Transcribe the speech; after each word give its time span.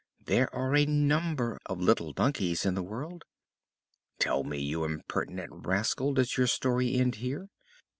There 0.25 0.51
are 0.55 0.75
such 0.75 0.87
a 0.87 0.91
number 0.91 1.59
of 1.67 1.79
little 1.79 2.11
donkeys 2.11 2.65
in 2.65 2.73
the 2.73 2.81
world!" 2.81 3.23
"Tell 4.17 4.43
me, 4.43 4.57
you 4.59 4.83
impertinent 4.83 5.67
rascal, 5.67 6.15
does 6.15 6.37
your 6.37 6.47
story 6.47 6.95
end 6.95 7.17
here?" 7.17 7.49